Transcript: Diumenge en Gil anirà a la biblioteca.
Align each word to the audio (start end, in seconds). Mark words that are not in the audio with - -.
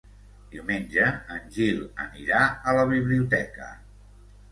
Diumenge 0.53 1.09
en 1.35 1.43
Gil 1.57 1.83
anirà 2.05 2.39
a 2.71 2.73
la 2.79 2.87
biblioteca. 2.93 3.69